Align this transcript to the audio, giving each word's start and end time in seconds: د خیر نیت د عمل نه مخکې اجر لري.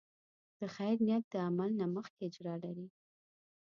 د 0.59 0.61
خیر 0.75 0.95
نیت 1.05 1.25
د 1.31 1.35
عمل 1.47 1.69
نه 1.79 1.85
مخکې 1.95 2.21
اجر 2.27 2.45
لري. 2.63 2.87